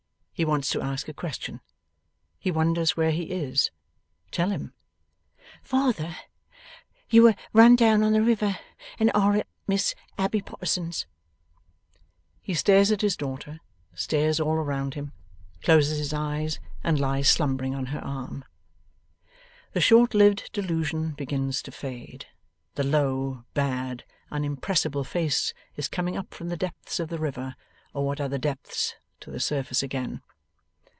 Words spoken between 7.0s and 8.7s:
you were run down on the river,